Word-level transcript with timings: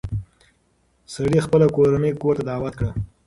سړي 1.13 1.39
خپله 1.45 1.67
کورنۍ 1.75 2.11
کور 2.21 2.33
ته 2.39 2.43
دعوت 2.49 2.73
کړه. 2.79 2.91